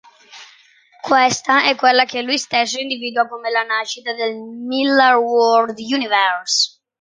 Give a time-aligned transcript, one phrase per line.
[0.99, 6.79] Questa è quella che lui stesso individua come la nascita del "Millarworld Universe".